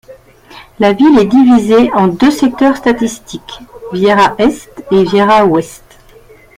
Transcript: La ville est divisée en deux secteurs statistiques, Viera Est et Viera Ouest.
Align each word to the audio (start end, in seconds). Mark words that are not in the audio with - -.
La 0.79 0.93
ville 0.93 1.19
est 1.19 1.25
divisée 1.27 1.91
en 1.93 2.07
deux 2.07 2.31
secteurs 2.31 2.75
statistiques, 2.75 3.59
Viera 3.93 4.33
Est 4.39 4.71
et 4.89 5.03
Viera 5.03 5.45
Ouest. 5.45 5.83